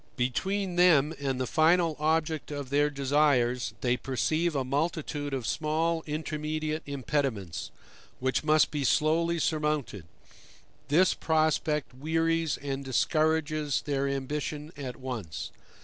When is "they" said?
3.81-3.95